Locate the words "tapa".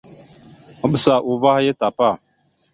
1.79-2.07